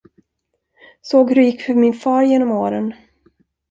Såg 1.01 1.29
hur 1.29 1.35
det 1.35 1.41
gick 1.43 1.61
för 1.61 1.73
min 1.73 1.93
far 1.93 2.23
genom 2.23 2.51
åren. 2.51 2.93